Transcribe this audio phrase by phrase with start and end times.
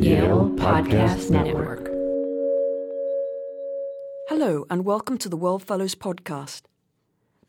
[0.00, 1.86] Yale Podcast Network.
[4.28, 6.62] Hello, and welcome to the World Fellows Podcast.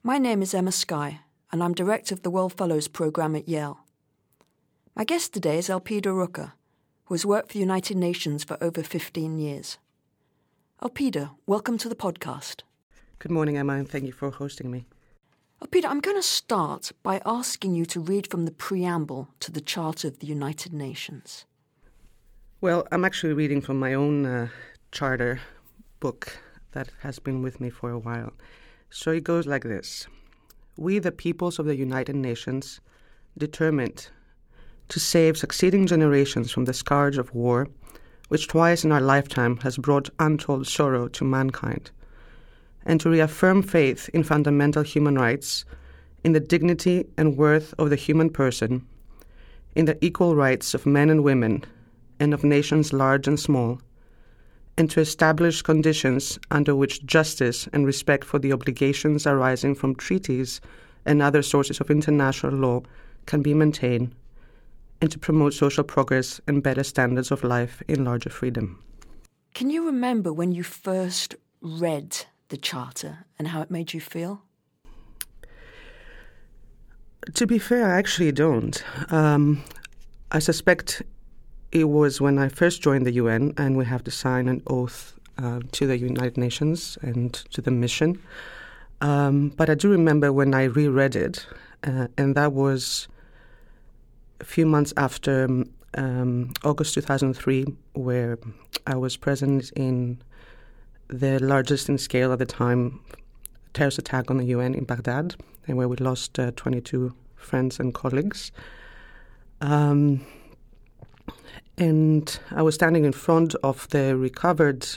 [0.04, 1.22] My name is Emma Sky,
[1.52, 3.80] and I'm director of the World Fellows program at Yale.
[4.96, 6.54] My guest today is Elpida Rouka,
[7.06, 9.78] who has worked for the United Nations for over 15 years.
[10.82, 12.62] Elpida, welcome to the podcast.
[13.20, 14.86] Good morning, Emma, and thank you for hosting me.
[15.62, 19.60] Elpida, I'm going to start by asking you to read from the preamble to the
[19.60, 21.47] Charter of the United Nations.
[22.60, 24.48] Well, I'm actually reading from my own uh,
[24.92, 25.40] charter
[26.00, 26.40] book
[26.72, 28.34] that has been with me for a while.
[28.90, 30.08] So it goes like this
[30.76, 32.82] We, the peoples of the United Nations,
[33.38, 34.10] determined
[34.90, 37.68] to save succeeding generations from the scourge of war,
[38.30, 41.92] which twice in our lifetime has brought untold sorrow to mankind,
[42.88, 45.64] and to reaffirm faith in fundamental human rights,
[46.24, 48.84] in the dignity and worth of the human person,
[49.76, 51.64] in the equal rights of men and women
[52.20, 53.80] and of nations large and small,
[54.78, 60.62] and to establish conditions under which justice and respect for the obligations arising from treaties
[61.06, 62.82] and other sources of international law
[63.26, 64.14] can be maintained,
[65.02, 68.82] and to promote social progress and better standards of life in larger freedom.
[69.54, 74.44] Can you remember when you first read the Charter and how it made you feel?
[77.34, 78.84] To be fair, I actually don't.
[79.12, 79.64] Um,
[80.32, 81.02] I suspect
[81.72, 85.14] it was when I first joined the UN, and we have to sign an oath
[85.38, 88.22] uh, to the United Nations and to the mission.
[89.02, 91.46] Um, but I do remember when I reread it,
[91.84, 93.08] uh, and that was
[94.40, 95.48] a few months after
[95.96, 98.38] um, August 2003, where
[98.86, 100.22] I was present in
[101.10, 103.00] the largest in scale at the time
[103.74, 105.36] terrorist attack on the UN in Baghdad,
[105.68, 108.52] and where we lost uh, 22 friends and colleagues.
[109.62, 110.26] Um,
[111.78, 114.88] and I was standing in front of the recovered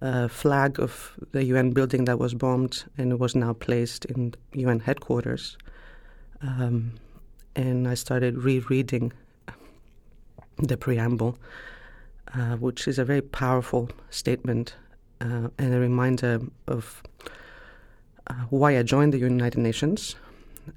[0.00, 4.80] uh, flag of the UN building that was bombed and was now placed in UN
[4.80, 5.58] headquarters.
[6.40, 6.92] Um,
[7.56, 9.12] and I started rereading
[10.58, 11.36] the preamble,
[12.34, 14.74] uh, which is a very powerful statement
[15.20, 17.02] uh, and a reminder of
[18.28, 20.14] uh, why I joined the United Nations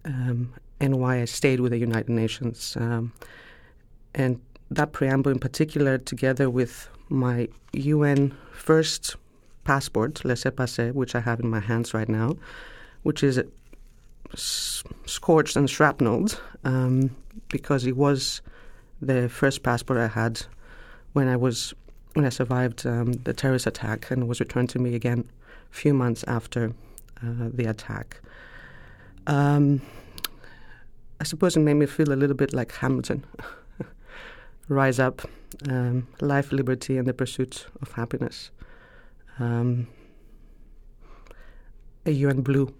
[0.05, 2.75] um, and why I stayed with the United Nations.
[2.79, 3.13] Um,
[4.15, 9.17] and that preamble in particular, together with my UN first
[9.65, 12.37] passport, laissez-passer, which I have in my hands right now,
[13.03, 13.39] which is
[14.33, 17.13] scorched and shrapnelled um,
[17.49, 18.41] because it was
[19.01, 20.41] the first passport I had
[21.13, 21.73] when I was
[22.13, 25.29] when I survived um, the terrorist attack and was returned to me again
[25.71, 26.73] a few months after
[27.23, 28.19] uh, the attack.
[29.27, 29.81] Um,
[31.19, 33.25] I suppose it made me feel a little bit like Hamilton.
[34.71, 35.21] rise up,
[35.69, 38.51] um, life, liberty, and the pursuit of happiness.
[39.39, 39.87] Um,
[42.05, 42.73] a UN blue.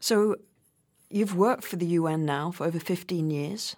[0.00, 0.36] So,
[1.10, 3.76] you've worked for the UN now for over 15 years.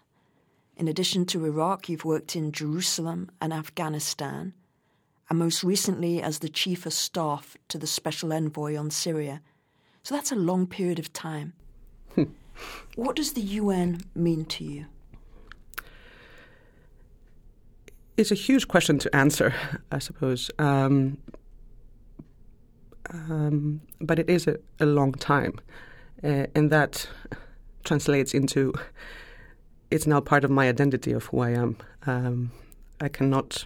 [0.76, 4.52] In addition to Iraq, you've worked in Jerusalem and Afghanistan,
[5.28, 9.40] and most recently as the Chief of Staff to the Special Envoy on Syria.
[10.02, 11.54] So that's a long period of time.
[12.96, 14.86] what does the UN mean to you?
[18.20, 19.54] It's a huge question to answer,
[19.92, 20.50] I suppose.
[20.58, 21.16] Um,
[23.08, 25.58] um, but it is a, a long time.
[26.22, 27.08] Uh, and that
[27.82, 28.74] translates into
[29.90, 31.78] it's now part of my identity of who I am.
[32.06, 32.52] Um,
[33.00, 33.64] I cannot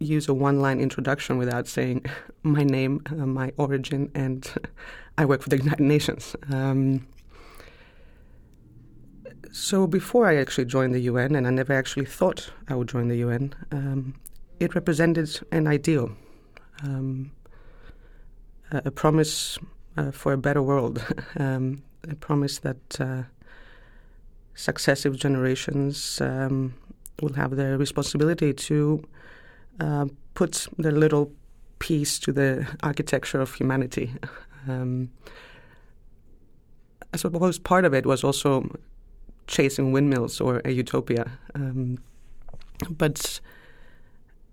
[0.00, 2.04] use a one line introduction without saying
[2.42, 4.52] my name, uh, my origin, and
[5.16, 6.34] I work for the United Nations.
[6.52, 7.06] Um,
[9.54, 13.06] so before I actually joined the UN, and I never actually thought I would join
[13.06, 14.14] the UN, um,
[14.58, 16.10] it represented an ideal,
[16.82, 17.30] um,
[18.72, 19.56] a, a, promise
[19.96, 21.04] uh, for a better world,
[21.38, 23.22] um, a promise that uh,
[24.56, 26.74] successive generations um,
[27.22, 29.04] will have the responsibility to
[29.78, 31.30] uh, put their little
[31.78, 34.12] piece to the architecture of humanity.
[34.66, 35.10] Um,
[37.12, 38.66] I suppose part of it was also
[39.46, 41.30] chasing windmills or a utopia.
[41.54, 41.98] Um,
[42.90, 43.40] but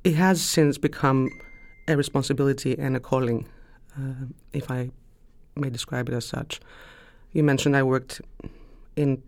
[0.03, 1.29] it has since become
[1.87, 3.47] a responsibility and a calling,
[3.97, 4.89] uh, if I
[5.55, 6.59] may describe it as such.
[7.33, 8.21] You mentioned I worked
[8.95, 9.21] in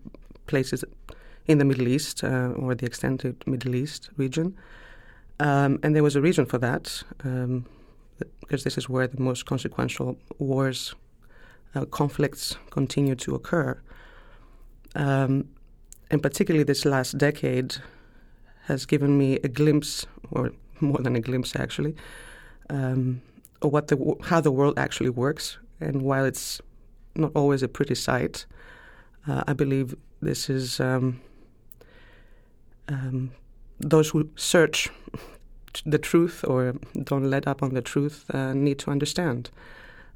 [0.46, 0.84] places
[1.46, 4.56] in the Middle East uh, or the extended Middle East region,
[5.40, 7.66] um, and there was a reason for that, um,
[8.40, 10.94] because this is where the most consequential wars,
[11.74, 13.80] uh, conflicts continue to occur.
[14.94, 15.48] Um,
[16.10, 17.76] and particularly this last decade,
[18.66, 21.94] has given me a glimpse, or more than a glimpse actually,
[22.70, 23.20] um,
[23.62, 25.58] of what the how the world actually works.
[25.80, 26.60] And while it's
[27.14, 28.46] not always a pretty sight,
[29.26, 31.20] uh, I believe this is um,
[32.88, 33.32] um,
[33.78, 34.88] those who search
[35.86, 39.50] the truth or don't let up on the truth uh, need to understand.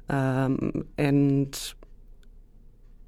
[0.09, 1.73] Um, and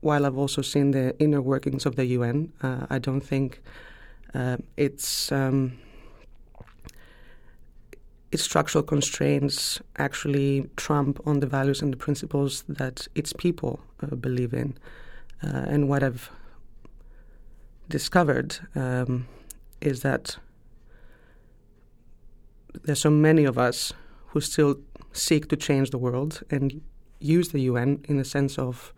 [0.01, 3.61] while I've also seen the inner workings of the UN, uh, I don't think
[4.33, 5.77] uh, its um,
[8.31, 14.15] its structural constraints actually trump on the values and the principles that its people uh,
[14.15, 14.77] believe in.
[15.43, 16.29] Uh, and what I've
[17.89, 19.27] discovered um,
[19.81, 20.37] is that
[22.83, 23.91] there's so many of us
[24.27, 24.77] who still
[25.11, 26.81] seek to change the world and
[27.19, 28.93] use the UN in the sense of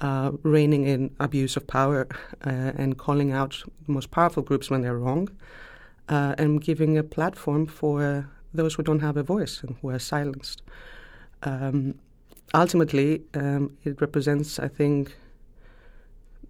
[0.00, 2.08] uh, reining in abuse of power
[2.46, 5.28] uh, and calling out the most powerful groups when they're wrong,
[6.08, 9.98] uh, and giving a platform for those who don't have a voice and who are
[9.98, 10.62] silenced.
[11.42, 11.94] Um,
[12.52, 15.16] ultimately, um, it represents, I think,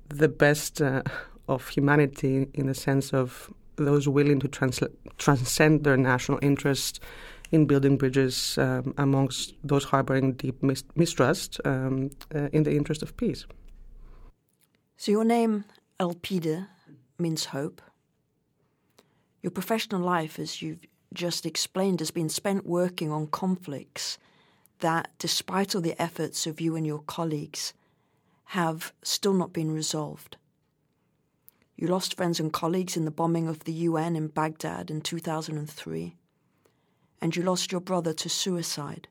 [0.09, 1.03] the best uh,
[1.49, 4.49] of humanity in the sense of those willing to
[5.19, 7.01] transcend their national interest
[7.53, 13.03] in building bridges um, amongst those harboring deep mis- mistrust um, uh, in the interest
[13.03, 13.47] of peace.
[14.97, 15.65] So, your name,
[15.99, 16.69] Elpida,
[17.19, 17.83] means hope.
[19.43, 24.19] Your professional life, as you've just explained, has been spent working on conflicts
[24.81, 27.73] that, despite all the efforts of you and your colleagues,
[28.45, 30.37] have still not been resolved.
[31.77, 36.15] You lost friends and colleagues in the bombing of the UN in Baghdad in 2003
[37.21, 39.09] and you lost your brother to suicide.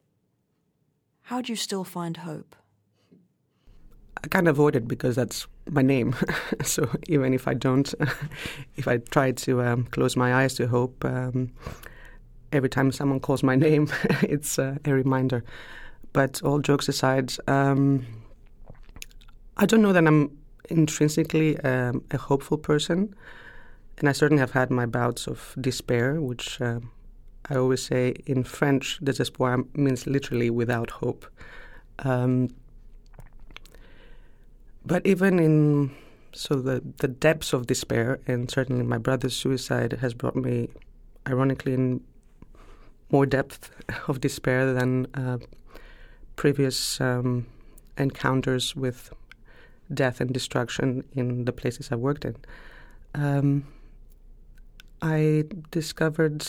[1.23, 2.55] How do you still find hope?
[4.23, 6.15] I can't avoid it because that's my name.
[6.63, 7.93] so even if I don't,
[8.75, 11.51] if I try to um, close my eyes to hope, um,
[12.51, 13.87] every time someone calls my name,
[14.23, 15.43] it's uh, a reminder.
[16.11, 18.05] But all jokes aside, um,
[19.57, 20.35] I don't know that I'm
[20.69, 23.13] intrinsically um, a hopeful person,
[23.99, 26.91] and I certainly have had my bouts of despair, which um,
[27.49, 31.25] I always say in French, désespoir means literally without hope.
[31.99, 32.49] Um,
[34.85, 35.91] but even in
[36.31, 40.69] so the the depths of despair, and certainly my brother's suicide has brought me,
[41.27, 42.01] ironically, in
[43.11, 43.71] more depth
[44.07, 45.37] of despair than uh,
[46.35, 47.45] previous um,
[47.97, 49.11] encounters with
[49.93, 52.35] death and destruction in the places I worked in.
[53.15, 53.65] Um,
[55.01, 56.45] I discovered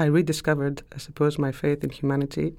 [0.00, 2.56] I rediscovered, I suppose, my faith in humanity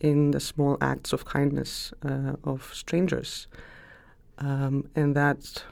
[0.00, 3.46] in the small acts of kindness uh, of strangers.
[4.38, 5.62] Um, and that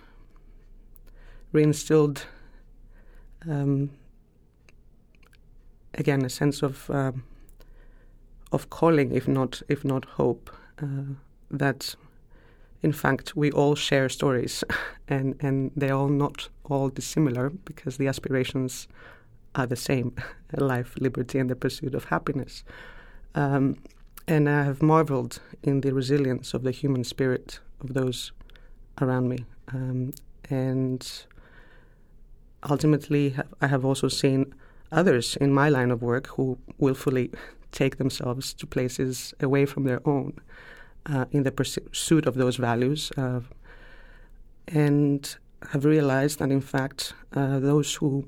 [1.52, 2.22] reinstilled,
[3.48, 3.90] um,
[5.94, 7.24] again, a sense of um,
[8.52, 10.48] of calling, if not if not hope,
[10.80, 11.14] uh,
[11.50, 11.96] that
[12.82, 14.62] in fact we all share stories,
[15.08, 18.86] and and they are not all dissimilar because the aspirations
[19.54, 20.14] are the same
[20.56, 22.64] life, liberty, and the pursuit of happiness.
[23.34, 23.76] Um,
[24.26, 28.32] and I have marveled in the resilience of the human spirit of those
[29.00, 29.44] around me.
[29.72, 30.12] Um,
[30.48, 31.06] and
[32.68, 34.54] ultimately, I have also seen
[34.92, 37.30] others in my line of work who willfully
[37.72, 40.34] take themselves to places away from their own
[41.06, 43.12] uh, in the pursuit of those values.
[43.16, 43.40] Uh,
[44.68, 45.36] and
[45.72, 48.26] have realized that, in fact, uh, those who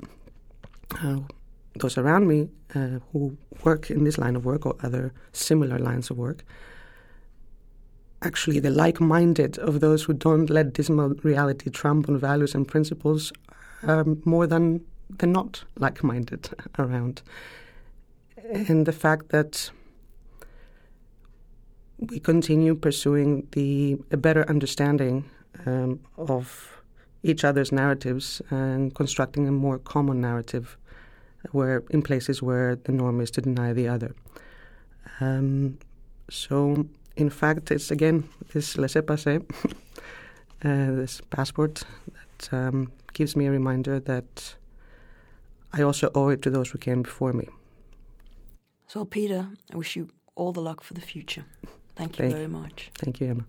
[1.76, 6.10] those around me uh, who work in this line of work or other similar lines
[6.10, 6.44] of work,
[8.22, 13.32] actually the like-minded of those who don't let dismal reality trump on values and principles
[13.82, 14.80] um, more than
[15.18, 17.22] the not like-minded around.
[18.52, 19.70] And the fact that
[21.98, 25.24] we continue pursuing the a better understanding
[25.66, 26.82] um, of
[27.22, 30.76] each other's narratives and constructing a more common narrative
[31.50, 34.14] where in places where the norm is to deny the other.
[35.20, 35.78] Um,
[36.30, 39.42] so, in fact, it's again this laissez-passer,
[40.64, 41.82] uh, this passport
[42.14, 44.54] that um, gives me a reminder that
[45.72, 47.48] I also owe it to those who came before me.
[48.86, 51.44] So, Elpida, I wish you all the luck for the future.
[51.96, 52.90] Thank you Thank very much.
[52.94, 53.44] Thank you, Emma.